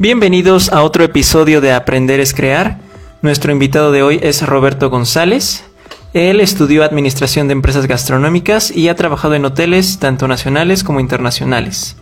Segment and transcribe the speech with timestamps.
[0.00, 2.78] Bienvenidos a otro episodio de Aprender es Crear.
[3.20, 5.62] Nuestro invitado de hoy es Roberto González.
[6.14, 11.96] Él estudió Administración de Empresas Gastronómicas y ha trabajado en hoteles tanto nacionales como internacionales.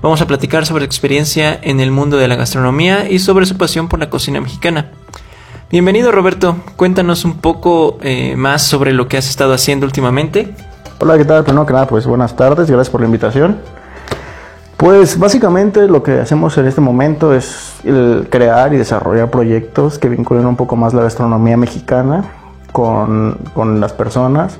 [0.00, 3.58] Vamos a platicar sobre su experiencia en el mundo de la gastronomía y sobre su
[3.58, 4.92] pasión por la cocina mexicana.
[5.70, 10.54] Bienvenido Roberto, cuéntanos un poco eh, más sobre lo que has estado haciendo últimamente.
[10.98, 11.44] Hola, ¿qué tal?
[11.46, 13.58] Nada, pues buenas tardes, gracias por la invitación.
[14.76, 20.08] Pues básicamente lo que hacemos en este momento es el crear y desarrollar proyectos que
[20.08, 22.24] vinculen un poco más la gastronomía mexicana
[22.72, 24.58] con, con las personas,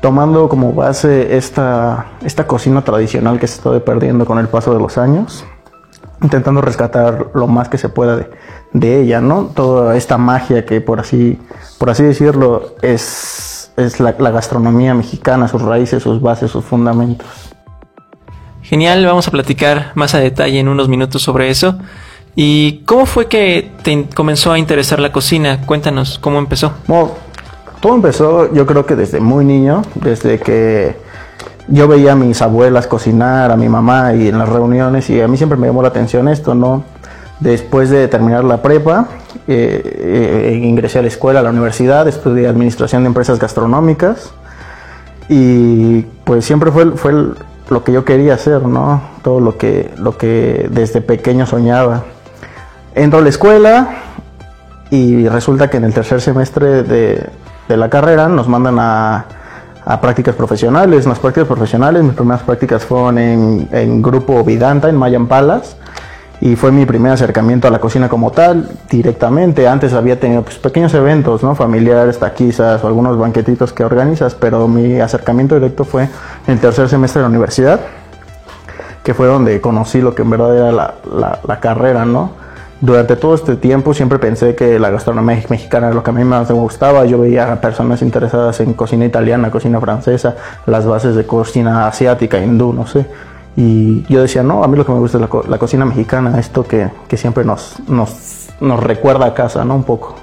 [0.00, 4.80] tomando como base esta, esta cocina tradicional que se está perdiendo con el paso de
[4.80, 5.44] los años,
[6.22, 8.30] intentando rescatar lo más que se pueda de,
[8.72, 9.50] de ella, ¿no?
[9.54, 11.38] Toda esta magia que por así,
[11.78, 17.45] por así decirlo es, es la, la gastronomía mexicana, sus raíces, sus bases, sus fundamentos.
[18.68, 21.78] Genial, vamos a platicar más a detalle en unos minutos sobre eso.
[22.34, 25.60] ¿Y cómo fue que te comenzó a interesar la cocina?
[25.64, 26.72] Cuéntanos, ¿cómo empezó?
[27.80, 30.96] Todo empezó yo creo que desde muy niño, desde que
[31.68, 35.28] yo veía a mis abuelas cocinar, a mi mamá y en las reuniones y a
[35.28, 36.82] mí siempre me llamó la atención esto, ¿no?
[37.38, 39.06] Después de terminar la prepa,
[39.46, 44.32] eh, eh, ingresé a la escuela, a la universidad, estudié administración de empresas gastronómicas
[45.28, 47.34] y pues siempre fue, fue el,
[47.68, 49.00] lo que yo quería hacer, ¿no?
[49.22, 52.04] Todo lo que, lo que desde pequeño soñaba.
[52.94, 53.88] Entro a la escuela
[54.90, 57.26] y resulta que en el tercer semestre de,
[57.68, 59.24] de la carrera nos mandan a,
[59.84, 61.04] a, prácticas profesionales.
[61.04, 65.76] En las prácticas profesionales, mis primeras prácticas fueron en, en Grupo Vidanta, en Mayan Palas
[66.40, 69.66] y fue mi primer acercamiento a la cocina como tal, directamente.
[69.66, 71.54] Antes había tenido pues, pequeños eventos, ¿no?
[71.54, 76.10] Familiares, taquizas o algunos banquetitos que organizas, pero mi acercamiento directo fue en
[76.54, 77.80] el tercer semestre de la universidad,
[79.02, 82.32] que fue donde conocí lo que en verdad era la, la, la carrera, ¿no?
[82.78, 86.24] Durante todo este tiempo siempre pensé que la gastronomía mexicana era lo que a mí
[86.24, 87.06] más me gustaba.
[87.06, 90.36] Yo veía a personas interesadas en cocina italiana, cocina francesa,
[90.66, 93.06] las bases de cocina asiática, hindú, no sé
[93.56, 95.86] y yo decía, no, a mí lo que me gusta es la, co la cocina
[95.86, 99.76] mexicana, esto que, que siempre nos, nos, nos, recuerda a casa, ¿no?
[99.76, 100.14] Un poco.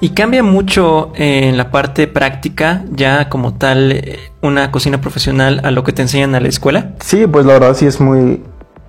[0.00, 5.72] ¿Y cambia mucho en la parte práctica, ya como tal, eh, una cocina profesional a
[5.72, 6.92] lo que te enseñan a la escuela?
[7.00, 8.42] Sí, pues la verdad sí es muy,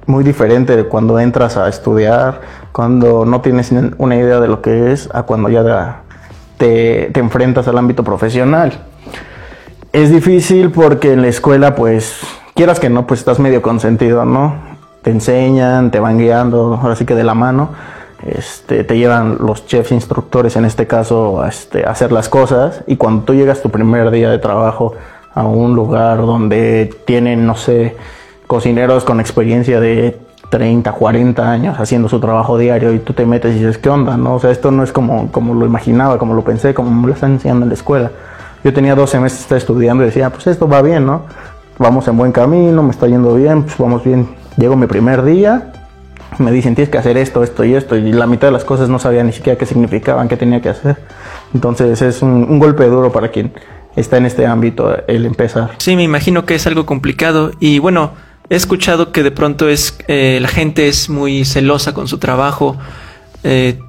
[0.05, 2.41] muy diferente cuando entras a estudiar,
[2.71, 6.03] cuando no tienes una idea de lo que es, a cuando ya
[6.57, 8.73] te, te enfrentas al ámbito profesional.
[9.91, 12.21] Es difícil porque en la escuela, pues
[12.55, 14.55] quieras que no, pues estás medio consentido, ¿no?
[15.01, 17.69] Te enseñan, te van guiando, ahora sí que de la mano.
[18.25, 22.83] Este, te llevan los chefs instructores, en este caso, a, este, a hacer las cosas.
[22.87, 24.93] Y cuando tú llegas tu primer día de trabajo
[25.33, 27.95] a un lugar donde tienen, no sé,
[28.47, 30.19] cocineros con experiencia de
[30.49, 34.17] 30, 40 años haciendo su trabajo diario y tú te metes y dices, ¿qué onda?
[34.17, 34.35] No?
[34.35, 37.13] O sea, esto no es como, como lo imaginaba, como lo pensé, como me lo
[37.13, 38.11] están enseñando en la escuela.
[38.63, 41.23] Yo tenía 12 meses estudiando y decía, pues esto va bien, ¿no?
[41.81, 44.29] Vamos en buen camino, me está yendo bien, pues vamos bien.
[44.57, 45.73] Llego mi primer día,
[46.37, 48.87] me dicen tienes que hacer esto, esto y esto, y la mitad de las cosas
[48.87, 50.97] no sabía ni siquiera qué significaban, qué tenía que hacer.
[51.53, 53.51] Entonces es un, un golpe duro para quien
[53.95, 55.71] está en este ámbito el empezar.
[55.79, 58.11] Sí, me imagino que es algo complicado y bueno,
[58.49, 62.77] he escuchado que de pronto es eh, la gente es muy celosa con su trabajo,
[63.43, 63.79] eh,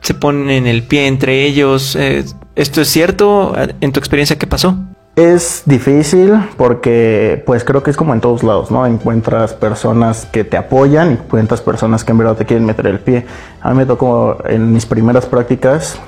[0.00, 1.96] se ponen el pie entre ellos.
[1.96, 2.24] Eh,
[2.54, 3.54] ¿Esto es cierto?
[3.80, 4.76] ¿En tu experiencia qué pasó?
[5.14, 8.86] Es difícil porque pues creo que es como en todos lados, ¿no?
[8.86, 12.98] Encuentras personas que te apoyan y encuentras personas que en verdad te quieren meter el
[12.98, 13.26] pie.
[13.60, 16.00] A mí me tocó en mis primeras prácticas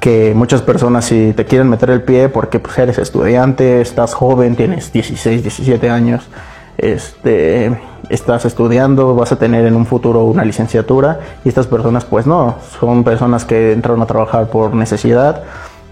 [0.00, 4.56] que muchas personas si te quieren meter el pie porque pues eres estudiante, estás joven,
[4.56, 6.26] tienes 16, 17 años,
[6.78, 7.78] este,
[8.08, 12.56] estás estudiando, vas a tener en un futuro una licenciatura y estas personas pues no,
[12.80, 15.42] son personas que entraron a trabajar por necesidad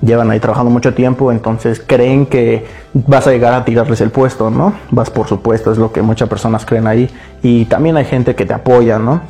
[0.03, 2.65] llevan ahí trabajando mucho tiempo, entonces creen que
[2.95, 4.75] vas a llegar a tirarles el puesto, ¿no?
[4.91, 7.11] Vas por supuesto, es lo que muchas personas creen ahí.
[7.43, 9.21] Y también hay gente que te apoya, ¿no?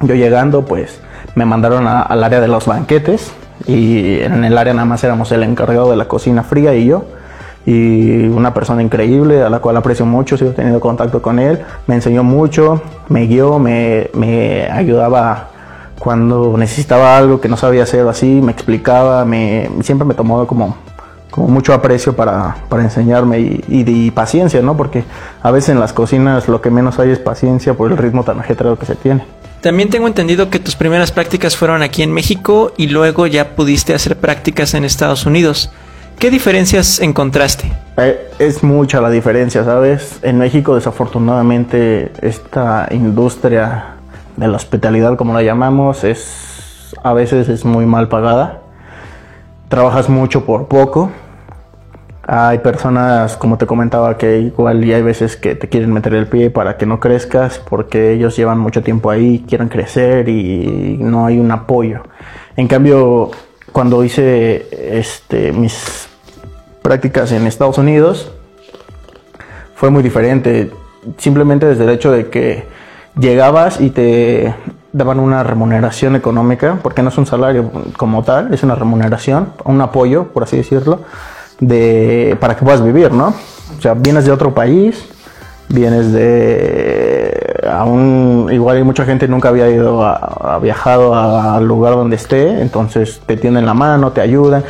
[0.00, 1.00] Yo llegando, pues
[1.34, 3.32] me mandaron a, al área de los banquetes
[3.66, 7.04] y en el área nada más éramos el encargado de la cocina fría y yo.
[7.66, 11.94] Y una persona increíble a la cual aprecio mucho, sigo teniendo contacto con él, me
[11.94, 15.50] enseñó mucho, me guió, me, me ayudaba
[16.00, 20.76] cuando necesitaba algo que no sabía hacer así, me explicaba, me, siempre me tomó como,
[21.30, 24.78] como mucho aprecio para, para enseñarme y, y, y, paciencia, ¿no?
[24.78, 25.04] Porque
[25.42, 28.40] a veces en las cocinas lo que menos hay es paciencia por el ritmo tan
[28.40, 29.24] ajetreado que se tiene.
[29.60, 33.92] También tengo entendido que tus primeras prácticas fueron aquí en México y luego ya pudiste
[33.92, 35.70] hacer prácticas en Estados Unidos.
[36.18, 37.70] ¿Qué diferencias encontraste?
[37.98, 40.18] Eh, es mucha la diferencia, ¿sabes?
[40.22, 43.99] En México desafortunadamente esta industria
[44.40, 48.62] de la hospitalidad, como la llamamos, es a veces es muy mal pagada.
[49.68, 51.10] Trabajas mucho por poco.
[52.22, 56.26] Hay personas, como te comentaba, que igual y hay veces que te quieren meter el
[56.26, 61.26] pie para que no crezcas, porque ellos llevan mucho tiempo ahí, quieren crecer y no
[61.26, 62.02] hay un apoyo.
[62.56, 63.30] En cambio,
[63.72, 66.08] cuando hice este, mis
[66.82, 68.32] prácticas en Estados Unidos,
[69.74, 70.70] fue muy diferente.
[71.18, 72.79] Simplemente desde el hecho de que
[73.18, 74.54] llegabas y te
[74.92, 79.80] daban una remuneración económica, porque no es un salario como tal, es una remuneración, un
[79.80, 81.00] apoyo, por así decirlo,
[81.60, 83.34] de, para que puedas vivir, ¿no?
[83.78, 85.06] O sea, vienes de otro país,
[85.68, 87.40] vienes de
[87.70, 93.20] aún igual hay mucha gente nunca había ido a, viajado al lugar donde esté, entonces
[93.26, 94.64] te tienden la mano, te ayudan.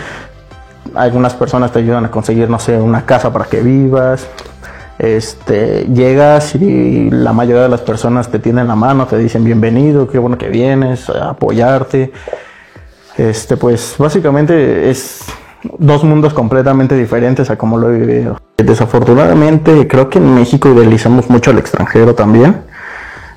[0.95, 4.27] Algunas personas te ayudan a conseguir, no sé, una casa para que vivas.
[5.00, 10.06] Este, llegas y la mayoría de las personas te tienden la mano, te dicen bienvenido,
[10.06, 12.12] qué bueno que vienes, a apoyarte.
[13.17, 15.25] Este, pues básicamente es
[15.79, 18.37] dos mundos completamente diferentes a como lo he vivido.
[18.58, 22.56] Desafortunadamente creo que en México idealizamos mucho al extranjero también.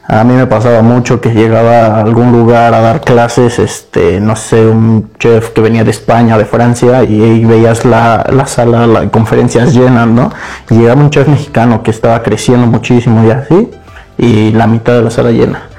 [0.06, 4.36] A mí me pasaba mucho que llegaba a algún lugar a dar clases, este, no
[4.36, 8.86] sé, un chef que venía de España, de Francia, y, ahí veías la, la sala,
[8.86, 10.30] las conferencias llenas, ¿no?
[10.70, 13.72] Y llegaba un chef mexicano que estaba creciendo muchísimo y así,
[14.18, 15.70] y la mitad de la sala llena.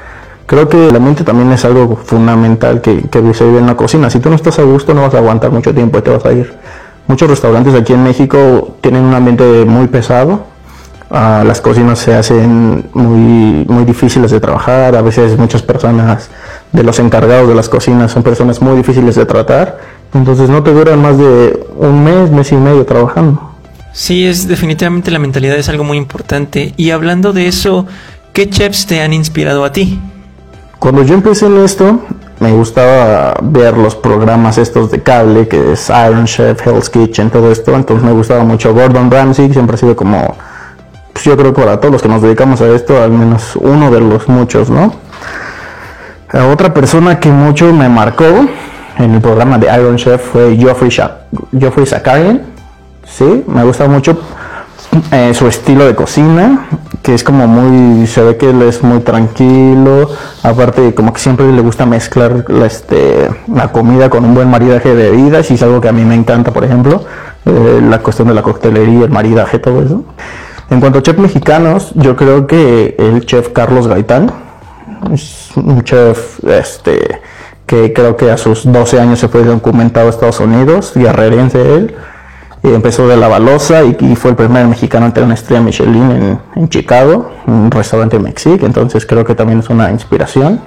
[0.47, 4.09] Creo que la mente también es algo fundamental que, que se vive en la cocina.
[4.09, 6.25] Si tú no estás a gusto, no vas a aguantar mucho tiempo y te vas
[6.25, 6.55] a ir.
[7.07, 10.47] Muchos restaurantes aquí en México tienen un ambiente muy pesado,
[11.17, 16.29] Ah, las cocinas se hacen muy, muy difíciles de trabajar, a veces muchas personas
[16.73, 19.79] de los encargados de las cocinas son personas muy difíciles de tratar,
[20.13, 23.41] entonces no te duran más de un mes, mes y medio trabajando.
[23.93, 26.75] Sí, es definitivamente la mentalidad es algo muy importante.
[26.77, 27.87] Y hablando de eso,
[28.33, 30.01] ¿qué chefs te han inspirado a ti?
[30.81, 32.01] Cuando yo empecé en esto,
[32.41, 37.53] me gustaba ver los programas estos de cable, que es Iron Chef, Hell's Kitchen, todo
[37.53, 37.73] esto.
[37.73, 40.37] Entonces me gustaba mucho Gordon Ramsay, siempre ha sido como
[41.15, 43.91] pues yo creo que para todos los que nos dedicamos a esto, al menos uno
[43.91, 44.93] de los muchos, ¿no?
[46.53, 48.25] otra persona que mucho me marcó
[48.99, 50.91] en el programa de Iron Chef fue Geoffrey,
[51.57, 52.43] Geoffrey Zakarian.
[53.07, 54.19] Sí, me gusta mucho
[55.13, 56.67] eh, su estilo de cocina,
[57.03, 60.11] que es como muy, se ve que él es muy tranquilo,
[60.43, 64.95] aparte como que siempre le gusta mezclar la, este, la comida con un buen maridaje
[64.95, 67.05] de bebidas, y es algo que a mí me encanta, por ejemplo,
[67.45, 70.05] eh, la cuestión de la coctelería, el maridaje, todo eso.
[70.75, 74.33] En cuanto a chefs mexicanos, yo creo que el chef Carlos Gaitán
[75.13, 77.21] es un chef este,
[77.65, 81.95] que creo que a sus 12 años se fue documentado a Estados Unidos, guerrerense él.
[82.65, 86.11] Y empezó de la balosa y, fue el primer mexicano en tener una estrella Michelin
[86.11, 90.61] en, en Chicago, un restaurante Mexic, entonces creo que también es una inspiración.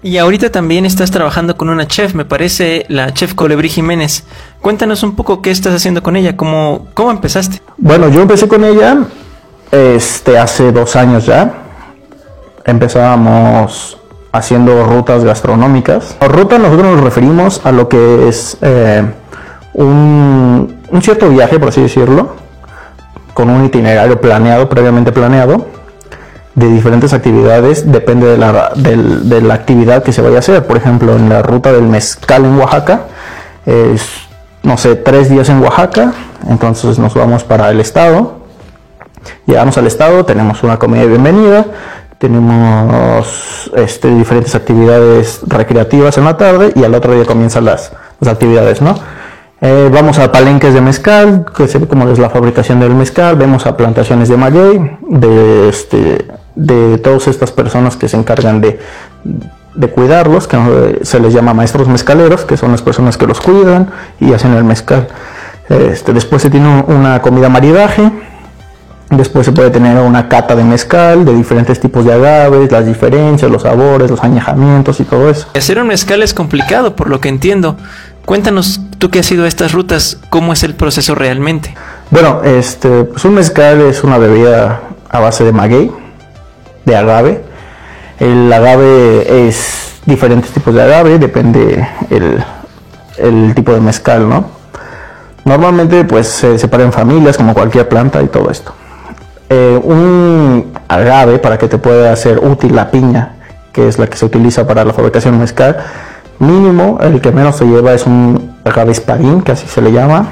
[0.00, 4.22] Y ahorita también estás trabajando con una chef, me parece, la chef Colebrí Jiménez.
[4.60, 7.60] Cuéntanos un poco qué estás haciendo con ella, cómo, cómo empezaste.
[7.78, 9.06] Bueno, yo empecé con ella
[9.70, 11.52] este, hace dos años ya
[12.64, 13.98] empezábamos
[14.32, 16.16] haciendo rutas gastronómicas.
[16.20, 19.04] Ruta nosotros nos referimos a lo que es eh,
[19.74, 22.36] un, cierto viaje, por así decirlo,
[23.34, 25.66] con un itinerario planeado, previamente planeado,
[26.54, 30.66] de diferentes actividades, depende de la, de la actividad que se vaya a hacer.
[30.66, 33.02] Por ejemplo, en la ruta del mezcal en Oaxaca,
[33.66, 34.02] es,
[34.62, 36.12] no sé, tres días en Oaxaca,
[36.48, 38.39] entonces nos vamos para el estado,
[39.46, 41.66] Llegamos al estado, tenemos una comida de bienvenida,
[42.18, 47.92] tenemos este, diferentes actividades recreativas en la tarde y al otro día comienzan las,
[48.26, 48.94] actividades, ¿no?
[49.62, 53.66] Eh, vamos a palenques de mezcal, que se como es la fabricación del mezcal, vemos
[53.66, 58.78] a plantaciones de maguey, de, este, de todas estas personas que se encargan de,
[59.74, 63.90] de cuidarlos, que se les llama maestros mezcaleros, que son las personas que los cuidan
[64.18, 65.08] y hacen el mezcal.
[65.68, 68.10] Este, después se tiene una comida maridaje,
[69.10, 73.50] Después se puede tener una cata de mezcal, de diferentes tipos de agaves, las diferencias,
[73.50, 75.48] los sabores, los añejamientos y todo eso.
[75.56, 77.76] Hacer un mezcal es complicado, por lo que entiendo.
[78.24, 81.74] Cuéntanos, tú que has ido a estas rutas, ¿cómo es el proceso realmente?
[82.10, 85.90] Bueno, este, pues un mezcal es una bebida a base de maguey,
[86.84, 87.42] de agave.
[88.20, 92.44] El agave es diferentes tipos de agave, depende el,
[93.16, 94.44] el tipo de mezcal, ¿no?
[95.44, 98.72] Normalmente pues se separa en familias como cualquier planta y todo esto.
[99.52, 103.34] Eh, un agave para que te pueda hacer útil la piña,
[103.72, 105.76] que es la que se utiliza para la fabricación mezcal.
[106.38, 110.28] Mínimo, el que menos se lleva es un agave espadín, que así se le llama,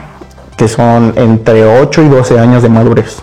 [0.57, 3.23] que son entre 8 y 12 años de madurez.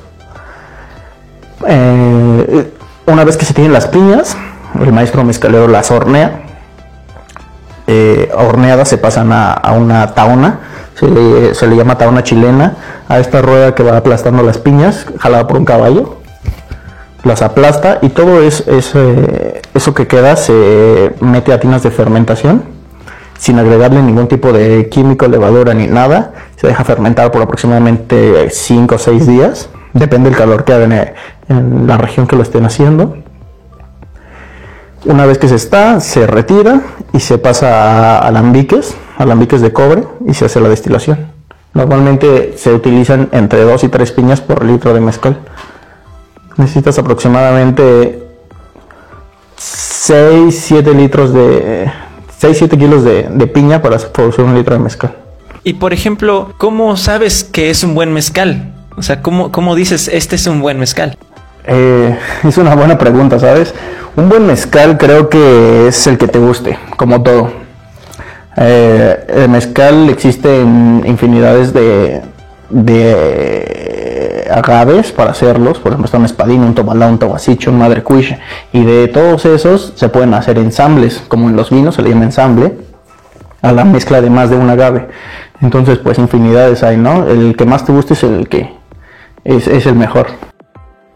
[1.68, 2.74] Eh,
[3.08, 4.38] una vez que se tienen las piñas,
[4.82, 6.42] el maestro mezcalero las hornea.
[7.88, 10.60] Eh, horneadas se pasan a, una taona,
[10.96, 15.58] se le, llama taona chilena, a esta rueda que va aplastando las piñas, jalada por
[15.58, 16.18] un caballo,
[17.24, 22.64] las aplasta y todo es, eh, eso que queda se mete a tinas de fermentación
[23.38, 26.34] sin agregarle ningún tipo de químico, levadura ni nada.
[26.56, 31.14] Se deja fermentar por aproximadamente 5 o 6 días, depende del calor que haga
[31.50, 33.18] en la región que lo estén haciendo.
[35.04, 36.82] Una vez que se está, se retira
[37.14, 41.34] y se pasa a alambiques, alambiques de cobre y se hace la destilación.
[41.74, 45.38] Normalmente se utilizan entre 2 y 3 piñas por litro de mezcal.
[46.57, 48.24] Necesitas aproximadamente
[49.57, 51.91] 6, 7 litros de
[52.38, 55.15] 6, 7 kilos de, piña para producir un litro de mezcal.
[55.63, 58.74] Y por ejemplo, ¿cómo sabes que es un buen mezcal?
[58.95, 61.17] O sea, ¿cómo, cómo dices este es un buen mezcal?
[61.65, 63.74] Eh, es una buena pregunta, ¿sabes?
[64.15, 67.64] Un buen mezcal creo que es el que te guste, como todo.
[68.58, 72.22] Eh, el mezcal existe en infinidades de,
[72.70, 75.80] de agaves para hacerlos.
[75.80, 78.40] Por ejemplo, está un espadín, un tobalá, un tobasicho, un madre cuiche.
[78.72, 82.26] Y de todos esos se pueden hacer ensambles, como en los vinos se le llama
[82.26, 82.78] ensamble,
[83.62, 85.08] a la mezcla de más de un agave.
[85.62, 87.28] Entonces, pues infinidades hay, ¿no?
[87.28, 88.74] El que más te guste es el que
[89.44, 90.28] es, es el mejor.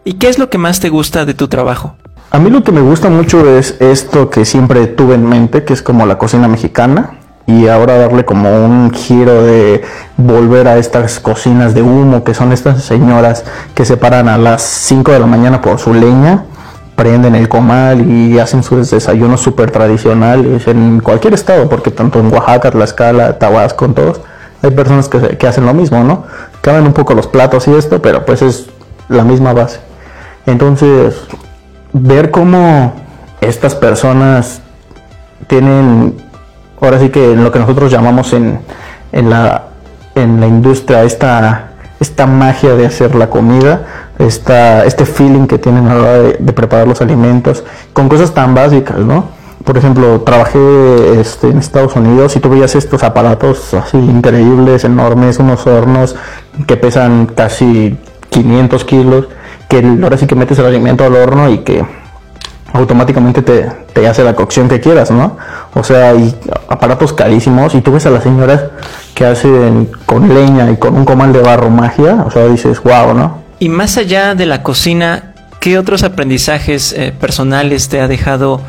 [0.04, 1.96] ¿Y qué es lo que más te gusta de tu trabajo?
[2.30, 5.72] A mí lo que me gusta mucho es esto que siempre tuve en mente, que
[5.72, 7.19] es como la cocina mexicana,
[7.50, 9.82] y ahora darle como un giro de
[10.16, 14.62] volver a estas cocinas de humo, que son estas señoras que se paran a las
[14.62, 16.44] 5 de la mañana por su leña,
[16.94, 22.32] prenden el comal y hacen sus desayunos súper tradicionales en cualquier estado, porque tanto en
[22.32, 24.20] Oaxaca, Tlaxcala, Tabasco, en todos,
[24.62, 26.24] hay personas que, que hacen lo mismo, ¿no?
[26.60, 28.66] Cambian un poco los platos y esto, pero pues es
[29.08, 29.80] la misma base.
[30.46, 31.16] Entonces,
[31.92, 32.92] ver cómo
[33.40, 34.60] estas personas
[35.46, 36.16] tienen,
[36.80, 38.60] ahora sí que en lo que nosotros llamamos en,
[39.12, 39.64] en, la,
[40.14, 41.70] en la industria, esta,
[42.00, 46.52] esta magia de hacer la comida, esta, este feeling que tienen a la hora de,
[46.52, 49.38] preparar los alimentos, con cosas tan básicas, ¿no?
[49.64, 55.38] Por ejemplo, trabajé este, en Estados Unidos y tú veías estos aparatos así increíbles, enormes,
[55.38, 56.16] unos hornos
[56.66, 57.98] que pesan casi
[58.30, 59.28] 500 kilos,
[59.68, 61.84] que ahora sí que metes el alimento al horno y que
[62.72, 65.36] automáticamente te, hace la cocción que quieras, ¿no?
[65.74, 66.34] O sea, hay
[66.68, 68.64] aparatos carísimos y tú ves a las señoras
[69.14, 73.14] que hacen con leña y con un comal de barro magia, o sea, dices, wow,
[73.14, 73.38] ¿no?
[73.58, 78.60] Y más allá de la cocina, ¿qué otros aprendizajes eh, personales te ha dejado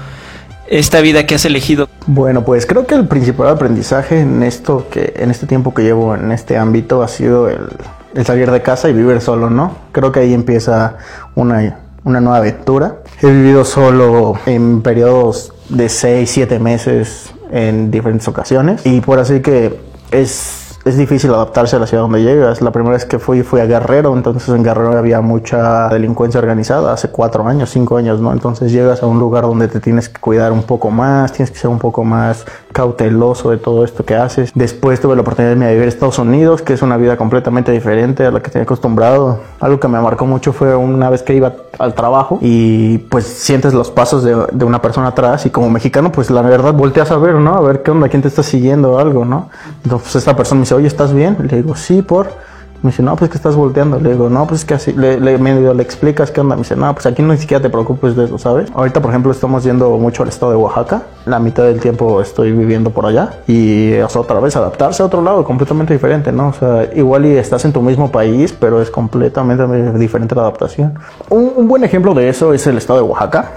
[0.68, 1.88] esta vida que has elegido?
[2.06, 6.16] Bueno, pues creo que el principal aprendizaje en esto que en este tiempo que llevo
[6.16, 7.68] en este ámbito ha sido el,
[8.14, 9.76] el salir de casa y vivir solo, ¿no?
[9.92, 10.98] Creo que ahí empieza
[11.36, 12.98] una una nueva aventura.
[13.22, 18.86] He vivido solo en periodos de 6, 7 meses en diferentes ocasiones.
[18.86, 19.80] Y por así que
[20.12, 22.62] es es difícil adaptarse a la ciudad donde llegas.
[22.62, 26.94] La primera vez que fui fui a Guerrero, entonces en Guerrero había mucha delincuencia organizada,
[26.94, 28.32] hace cuatro años, cinco años, ¿no?
[28.32, 31.60] Entonces llegas a un lugar donde te tienes que cuidar un poco más, tienes que
[31.60, 34.52] ser un poco más cauteloso de todo esto que haces.
[34.56, 38.26] Después tuve la oportunidad de vivir en Estados Unidos, que es una vida completamente diferente
[38.26, 39.40] a la que tenía acostumbrado.
[39.60, 43.74] Algo que me marcó mucho fue una vez que iba al trabajo y pues sientes
[43.74, 47.18] los pasos de, de una persona atrás y como mexicano pues la verdad volteas a
[47.18, 47.56] ver, ¿no?
[47.56, 49.50] A ver qué onda, quién te está siguiendo o algo, ¿no?
[49.84, 51.38] Entonces esta persona me oye, ¿estás bien?
[51.40, 52.52] Le digo, sí, por...
[52.82, 54.00] Me dice, no, pues que estás volteando.
[54.00, 55.36] Le digo, no, pues es que así, le,
[55.84, 56.56] explicas qué onda.
[56.56, 58.72] Me dice, no, pues aquí no ni siquiera te preocupes de eso, ¿sabes?
[58.74, 61.04] Ahorita, por ejemplo, estamos yendo mucho al estado de Oaxaca.
[61.26, 63.42] La mitad del tiempo estoy viviendo por allá.
[63.48, 66.48] Y, o otra vez adaptarse a otro lado, completamente diferente, ¿no?
[66.48, 69.64] O sea, igual y estás en tu mismo país, pero es completamente
[70.00, 70.96] diferente la adaptación.
[71.30, 73.52] Un buen ejemplo de eso es el estado de Oaxaca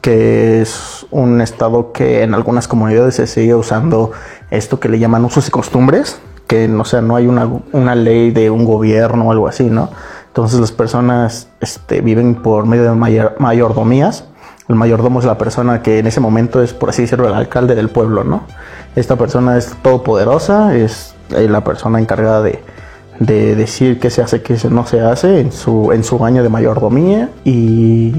[0.00, 4.12] que es un estado que en algunas comunidades se sigue usando
[4.50, 6.18] esto que le llaman usos y costumbres,
[6.50, 9.88] que no sea, no hay una, una ley de un gobierno o algo así, ¿no?
[10.26, 14.24] Entonces las personas este, viven por medio de mayor, mayordomías.
[14.68, 17.76] El mayordomo es la persona que en ese momento es, por así decirlo, el alcalde
[17.76, 18.42] del pueblo, ¿no?
[18.96, 22.60] Esta persona es todopoderosa, es eh, la persona encargada de,
[23.20, 26.48] de decir qué se hace, qué no se hace en su, en su año de
[26.48, 28.09] mayordomía y,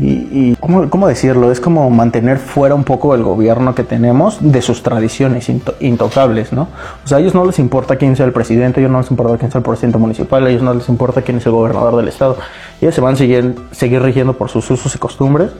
[0.60, 1.52] ¿cómo, decirlo?
[1.52, 6.68] Es como mantener fuera un poco el gobierno que tenemos de sus tradiciones intocables, ¿no?
[7.04, 9.12] O sea, a ellos no les importa quién sea el presidente, a ellos no les
[9.12, 11.96] importa quién sea el presidente municipal, a ellos no les importa quién es el gobernador
[11.98, 12.38] del estado.
[12.82, 15.52] Ellos se van a seguir, seguir rigiendo por sus usos y costumbres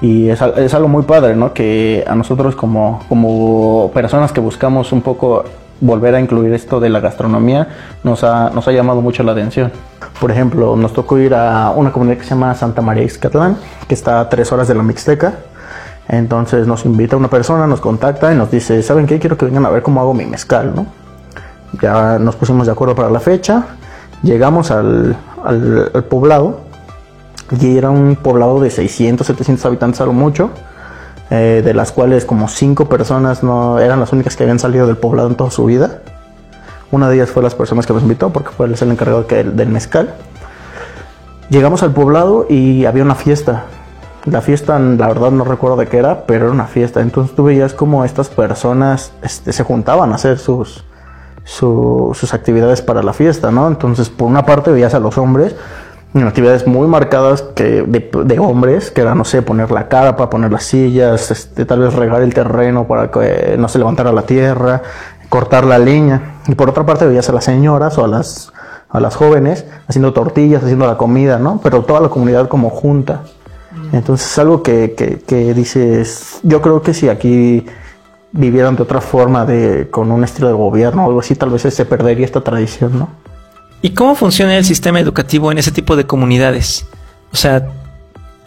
[0.00, 1.52] y es, es, algo muy padre, ¿no?
[1.52, 5.44] Que a nosotros como, como personas que buscamos un poco
[5.80, 7.68] volver a incluir esto de la gastronomía
[8.02, 9.72] nos ha, nos ha llamado mucho la atención.
[10.20, 13.56] Por ejemplo, nos tocó ir a una comunidad que se llama Santa María Ixcatlán,
[13.88, 15.34] que está a tres horas de la Mixteca.
[16.08, 19.18] Entonces nos invita una persona, nos contacta y nos dice, ¿saben qué?
[19.18, 20.86] Quiero que vengan a ver cómo hago mi mezcal, ¿no?
[21.80, 23.64] Ya nos pusimos de acuerdo para la fecha,
[24.22, 26.60] llegamos al, al, poblado
[27.60, 30.50] y era un poblado de 600, 700 habitantes a lo mucho,
[31.30, 34.96] eh, de las cuales como 5 personas no eran las únicas que habían salido del
[34.96, 36.00] poblado en toda su vida.
[36.90, 40.14] Una de ellas fue las personas que nos invitó porque fue el encargado del mezcal.
[41.50, 43.64] Llegamos al poblado y había una fiesta
[44.26, 47.00] la fiesta, la verdad no recuerdo de qué era, pero era una fiesta.
[47.00, 50.84] Entonces tú veías como estas personas este, se juntaban a hacer sus,
[51.44, 53.68] sus actividades para la fiesta, ¿no?
[53.68, 55.54] Entonces, por una parte veías a los hombres
[56.22, 60.64] actividades muy marcadas que de, hombres, que era, no sé, poner la carpa, poner las
[60.64, 64.82] sillas, este, tal vez regar el terreno para que no se levantara la tierra,
[65.28, 66.36] cortar la leña.
[66.46, 68.52] Y por otra parte veías a las señoras o a las,
[68.88, 71.60] a las jóvenes haciendo tortillas, haciendo la comida, ¿no?
[71.62, 73.22] Pero toda la comunidad como junta.
[73.92, 74.94] Entonces es algo que,
[75.26, 77.66] que, dices, yo creo que si aquí
[78.30, 81.62] vivieran de otra forma, de, con un estilo de gobierno o algo así, tal vez
[81.62, 83.23] se perdería esta tradición, ¿no?
[83.84, 86.86] ¿Y cómo funciona el sistema educativo en ese tipo de comunidades?
[87.34, 87.68] O sea,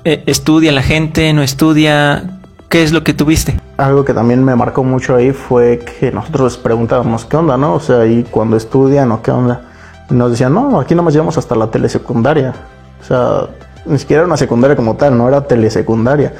[0.04, 1.32] eh, ¿estudia la gente?
[1.32, 2.40] ¿No estudia?
[2.70, 3.62] ¿Qué es lo que tuviste?
[3.78, 7.76] Algo que también me marcó mucho ahí fue que nosotros preguntábamos qué onda, ¿no?
[7.76, 9.62] O sea, y cuando estudian o qué onda.
[10.10, 12.56] nos decían, no, aquí nomás llegamos hasta la telesecundaria.
[13.00, 13.42] O sea,
[13.86, 16.34] ni siquiera era una secundaria como tal, no era telesecundaria.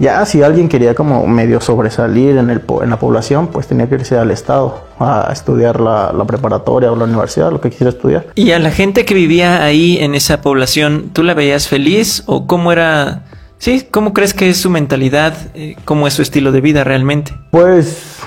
[0.00, 3.96] Ya si alguien quería como medio sobresalir en, el, en la población, pues tenía que
[3.96, 8.26] irse al estado a estudiar la, preparatoria o la universidad, lo que quisiera estudiar.
[8.34, 12.46] ¿Y a la gente que vivía ahí en esa población, tú la veías feliz o
[12.46, 13.26] cómo era...
[13.58, 15.34] Sí, ¿cómo crees que es su mentalidad?
[15.52, 17.34] Eh, ¿Cómo es su estilo de vida realmente?
[17.50, 18.20] Pues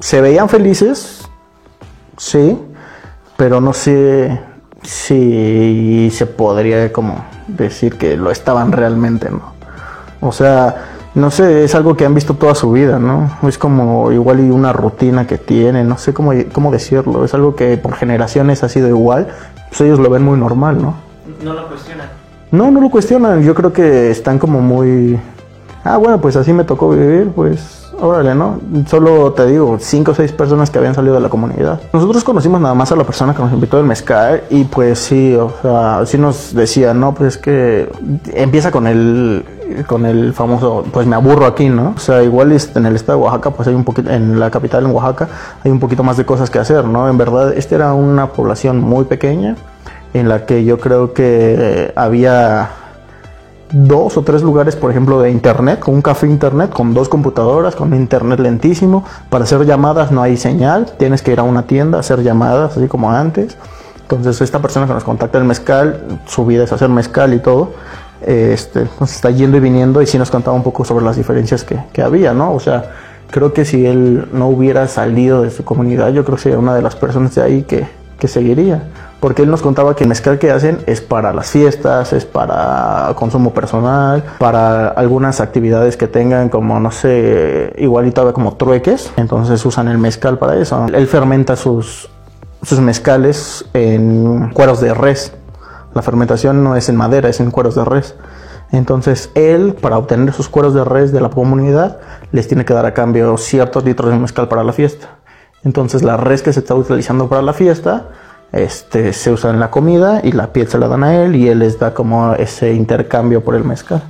[0.00, 1.28] se veían felices,
[2.16, 2.58] sí,
[3.36, 4.40] pero no sé
[4.82, 9.54] si se podría como decir que lo estaban realmente, ¿no?
[10.20, 13.30] O sea, no sé, es algo que han visto toda su vida, ¿no?
[13.46, 17.54] Es como igual y una rutina que tienen, no sé cómo, cómo decirlo, es algo
[17.54, 19.28] que por generaciones ha sido igual,
[19.68, 20.94] pues ellos lo ven muy normal, ¿no?
[21.42, 22.08] No lo cuestionan.
[22.50, 25.18] No, no lo cuestionan, yo creo que están como muy...
[25.84, 28.60] Ah, bueno, pues así me tocó vivir, pues órale, ¿no?
[28.86, 31.80] Solo te digo, cinco o seis personas que habían salido de la comunidad.
[31.92, 35.34] Nosotros conocimos nada más a la persona que nos invitó del mezcal y pues sí,
[35.34, 37.90] o sea, sí nos decía, no, pues es que
[38.32, 39.44] empieza con el
[39.86, 41.94] con el famoso, pues me aburro aquí, ¿no?
[41.96, 44.84] O sea, igual en el estado de Oaxaca, pues hay un poquito, en la capital,
[44.84, 45.28] en Oaxaca,
[45.64, 47.08] hay un poquito más de cosas que hacer, ¿no?
[47.08, 49.56] En verdad, esta era una población muy pequeña
[50.12, 52.70] en la que yo creo que había
[53.74, 57.74] dos o tres lugares, por ejemplo, de internet, con un café internet, con dos computadoras,
[57.74, 59.04] con internet lentísimo.
[59.28, 62.76] Para hacer llamadas no hay señal, tienes que ir a una tienda a hacer llamadas,
[62.76, 63.56] así como antes.
[64.02, 67.72] Entonces, esta persona que nos contacta el mezcal, su vida es hacer mezcal y todo.
[68.22, 71.64] Este, entonces está yendo y viniendo y sí nos contaba un poco sobre las diferencias
[71.64, 72.54] que, que había, ¿no?
[72.54, 72.92] O sea,
[73.30, 76.74] creo que si él no hubiera salido de su comunidad, yo creo que sería una
[76.74, 77.86] de las personas de ahí que,
[78.18, 78.84] que seguiría
[79.24, 83.10] porque él nos contaba que el mezcal que hacen es para las fiestas, es para
[83.16, 89.10] consumo personal, para algunas actividades que tengan como, no sé, igual y todavía como trueques,
[89.16, 90.84] entonces usan el mezcal para eso.
[90.92, 92.10] Él fermenta sus,
[92.64, 95.32] sus mezcales en cueros de res.
[95.94, 98.16] La fermentación no es en madera, es en cueros de res.
[98.72, 101.96] Entonces él, para obtener sus cueros de res de la comunidad,
[102.30, 105.16] les tiene que dar a cambio ciertos litros de mezcal para la fiesta.
[105.62, 108.10] Entonces la res que se está utilizando para la fiesta
[108.52, 111.48] este, se usa en la comida y la piel se la dan a él y
[111.48, 114.02] él les da como ese intercambio por el mezcal.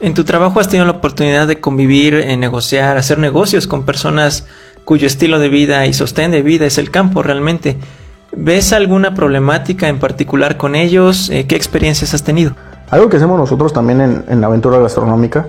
[0.00, 4.46] En tu trabajo has tenido la oportunidad de convivir, en negociar, hacer negocios con personas
[4.84, 7.78] cuyo estilo de vida y sostén de vida es el campo realmente.
[8.36, 11.30] ¿Ves alguna problemática en particular con ellos?
[11.30, 12.54] Eh, ¿Qué experiencias has tenido?
[12.90, 15.46] Algo que hacemos nosotros también en, en la aventura gastronómica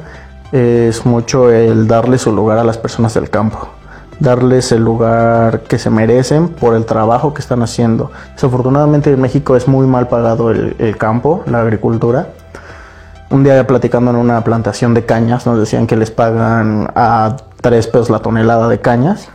[0.52, 3.70] es mucho el darle su lugar a las personas del campo
[4.20, 8.12] darles el lugar que se merecen por el trabajo que están haciendo.
[8.34, 12.30] Desafortunadamente en México es muy mal pagado el, campo, la agricultura.
[13.30, 17.88] Un día platicando en una plantación de cañas nos decían que les pagan a 3
[17.88, 19.30] pesos la tonelada de cañas,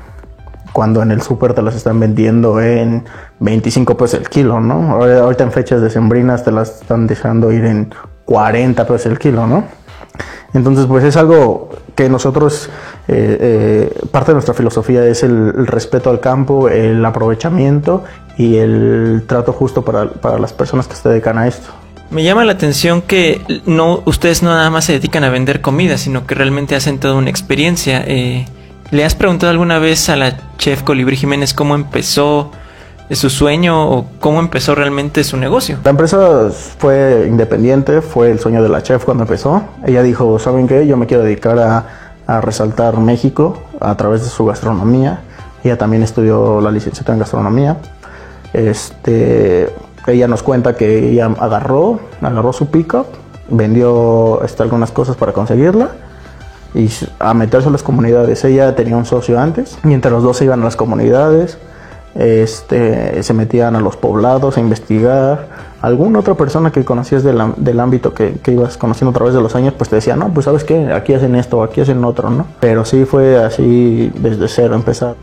[0.72, 3.04] cuando en el súper te las están vendiendo en
[3.40, 4.94] 25 pesos el kilo, ¿no?
[5.02, 7.92] Ahorita en fechas decembrinas te las están dejando ir en
[8.26, 9.64] 40 pesos el kilo, ¿no?
[10.52, 12.68] Entonces, pues es algo que nosotros,
[13.08, 18.04] eh, eh, parte de nuestra filosofía es el, respeto al campo, el aprovechamiento
[18.36, 21.70] y el trato justo para, las personas que se dedican a esto.
[22.10, 25.96] Me llama la atención que no, ustedes no nada más se dedican a vender comida,
[25.96, 28.02] sino que realmente hacen toda una experiencia.
[28.04, 28.46] Eh,
[28.90, 32.50] ¿Le has preguntado alguna vez a la chef Colibrí Jiménez cómo empezó
[33.16, 35.79] su sueño o cómo empezó realmente su negocio?
[35.83, 39.64] La empresa fue independiente, fue el sueño de la chef cuando empezó.
[39.85, 40.87] Ella dijo, ¿saben qué?
[40.87, 45.23] Yo me quiero dedicar a, resaltar México a través de su gastronomía.
[45.64, 47.79] Ella también estudió la licenciatura en gastronomía.
[48.53, 49.68] Este,
[50.07, 53.07] ella nos cuenta que ella agarró, agarró su pickup,
[53.49, 55.90] vendió este, algunas cosas para conseguirla
[56.73, 58.44] y a meterse a las comunidades.
[58.44, 61.59] Ella tenía un socio antes y entre los dos iban a las comunidades,
[62.14, 65.70] este, se metían a los poblados a investigar.
[65.81, 69.40] Alguna otra persona que conocías del, del ámbito que, que, ibas conociendo a través de
[69.40, 72.31] los años, pues te decía, no, pues sabes que aquí hacen esto, aquí hacen otro,
[72.31, 72.46] ¿no?
[72.61, 75.14] Pero sí fue así desde cero empezar.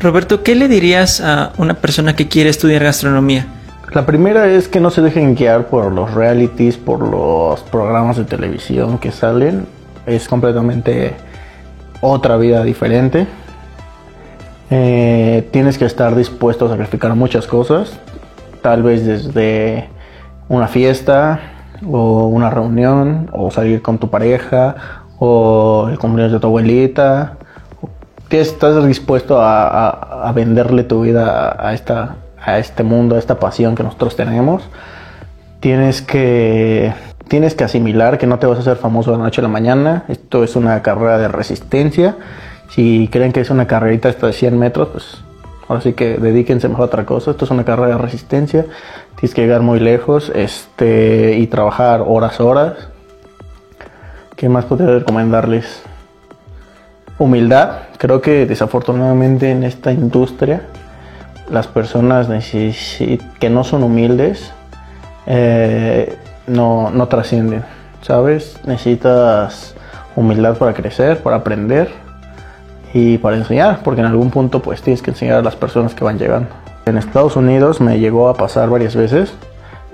[0.00, 3.46] Roberto, ¿qué le dirías a una persona que quiere estudiar gastronomía?
[3.92, 8.24] La primera es que no se dejen guiar por los realities, por los programas de
[8.24, 9.66] televisión que salen.
[10.06, 11.14] Es completamente
[12.00, 13.26] otra vida diferente.
[14.74, 17.98] Eh, tienes que estar dispuesto a sacrificar muchas cosas.
[18.62, 19.88] Tal vez desde
[20.48, 21.40] una fiesta
[21.86, 24.76] o una reunión o salir con tu pareja
[25.18, 27.36] o el cumpleaños de tu abuelita
[28.40, 33.82] estás dispuesto a, venderle tu vida a, esta, a este mundo, a esta pasión que
[33.82, 34.62] nosotros tenemos,
[35.60, 36.94] tienes que,
[37.28, 39.48] tienes que asimilar que no te vas a hacer famoso de la noche a la
[39.48, 40.04] mañana.
[40.08, 42.16] Esto es una carrera de resistencia.
[42.74, 45.18] Si creen que es una carrerita hasta de 100 metros, pues
[45.68, 47.32] ahora sí que dedíquense mejor a otra cosa.
[47.32, 48.64] Esto es una carrera de resistencia.
[49.16, 52.88] Tienes que llegar muy lejos este, y trabajar horas, horas.
[54.36, 55.82] ¿Qué más podría recomendarles?
[57.18, 57.80] Humildad.
[57.98, 60.62] Creo que desafortunadamente en esta industria
[61.50, 62.26] las personas
[63.38, 64.50] que no son humildes
[65.26, 67.64] eh, no, no trascienden,
[68.00, 68.58] ¿sabes?
[68.64, 69.74] Necesitas
[70.16, 72.01] humildad para crecer, para aprender
[72.92, 76.04] y para enseñar, porque en algún punto pues tienes que enseñar a las personas que
[76.04, 76.48] van llegando.
[76.84, 79.32] En Estados Unidos me llegó a pasar varias veces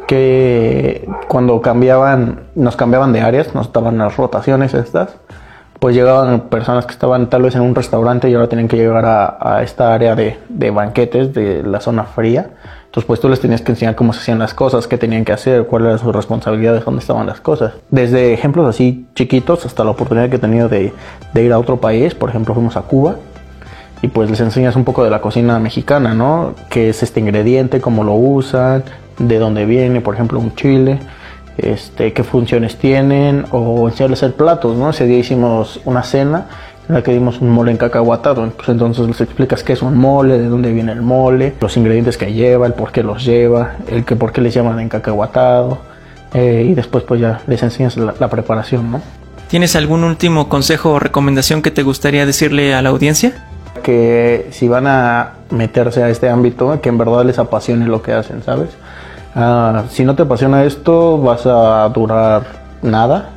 [0.07, 5.17] que cuando cambiaban, nos cambiaban de áreas, nos estaban las rotaciones estas,
[5.79, 9.05] pues llegaban personas que estaban tal vez en un restaurante y ahora tienen que llegar
[9.07, 10.37] a, esta área de,
[10.71, 12.51] banquetes de la zona fría.
[12.87, 15.33] Entonces pues tú les tenías que enseñar cómo se hacían las cosas, qué tenían que
[15.33, 17.75] hacer, cuáles eran sus responsabilidades, dónde estaban las cosas.
[17.91, 20.93] Desde ejemplos así chiquitos hasta la oportunidad que he tenido de,
[21.33, 23.17] de ir a otro país, por ejemplo fuimos a Cuba
[24.01, 26.55] y pues les enseñas un poco de la cocina mexicana, ¿no?
[26.71, 28.85] ¿Qué es este ingrediente, cómo lo usan,
[29.19, 30.99] de dónde viene, por ejemplo un chile
[31.59, 34.90] este, qué funciones tienen o enseñarles el platos, ¿no?
[34.90, 36.47] Ese día hicimos una cena
[36.88, 39.99] en la que dimos un mole en cacahuatado, pues entonces les explicas qué es un
[39.99, 43.75] mole, de dónde viene el mole, los ingredientes que lleva, el por qué los lleva,
[43.88, 45.79] el que por qué les llaman en cacahuatado
[46.33, 49.03] eh, y después pues ya les enseñas la, la preparación, ¿no?
[49.49, 53.33] ¿Tienes algún último consejo o recomendación que te gustaría decirle a la audiencia?
[53.83, 58.12] Que si van a meterse a este ámbito, que en verdad les apasione lo que
[58.12, 58.71] hacen, ¿sabes?
[59.35, 62.43] Ah, si no te apasiona esto, vas a durar
[62.83, 63.31] nada.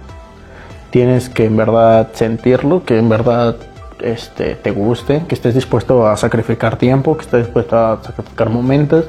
[0.89, 3.55] Tienes que en verdad sentirlo, que en verdad
[3.99, 9.05] este, te guste, que estés dispuesto a sacrificar tiempo, que estés dispuesto a sacrificar momentos,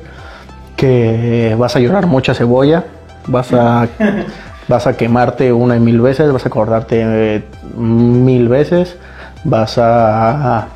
[0.76, 2.84] que vas a llorar mucha cebolla,
[3.26, 3.88] vas a,
[4.68, 7.44] vas a quemarte una y mil veces, vas a acordarte eh,
[7.76, 8.96] mil veces,
[9.44, 10.66] vas a,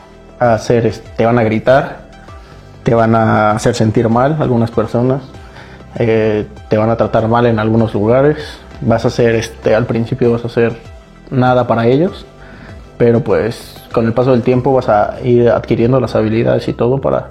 [0.41, 1.99] a hacer, te van a gritar,
[2.83, 5.23] te van a hacer sentir mal algunas personas,
[5.99, 10.33] eh, te van a tratar mal en algunos lugares, vas a hacer, este, al principio
[10.33, 10.77] vas a hacer
[11.31, 12.27] nada para ellos,
[12.99, 17.01] pero pues con el paso del tiempo vas a ir adquiriendo las habilidades y todo
[17.01, 17.31] para,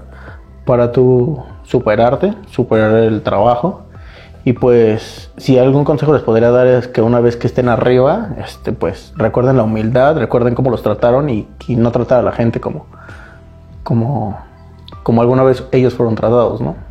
[0.65, 3.84] para tú superarte, superar el trabajo.
[4.43, 8.30] Y pues si algún consejo les podría dar es que una vez que estén arriba,
[8.43, 12.32] este, pues recuerden la humildad, recuerden cómo los trataron y, y no tratar a la
[12.32, 12.86] gente como,
[13.84, 14.38] como,
[15.01, 16.85] como alguna vez ellos fueron tratados, ¿no?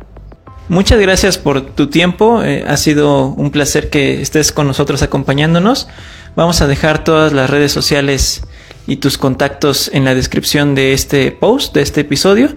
[0.67, 2.41] Muchas gracias por tu tiempo.
[2.43, 5.87] Eh, ha sido un placer que estés con nosotros acompañándonos.
[6.35, 8.43] Vamos a dejar todas las redes sociales
[8.87, 12.49] y tus contactos en la descripción de este post, de este episodio.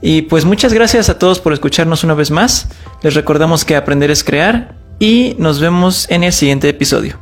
[0.00, 2.68] Y pues muchas gracias a todos por escucharnos una vez más.
[3.02, 7.18] Les recordamos que aprender es crear y nos vemos en el siguiente episodio.